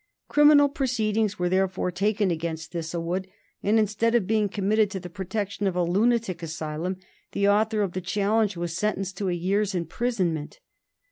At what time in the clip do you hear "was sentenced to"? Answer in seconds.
8.57-9.29